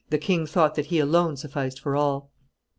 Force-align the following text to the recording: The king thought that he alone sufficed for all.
The 0.09 0.17
king 0.17 0.47
thought 0.47 0.73
that 0.73 0.87
he 0.87 0.97
alone 0.97 1.37
sufficed 1.37 1.79
for 1.79 1.95
all. 1.95 2.31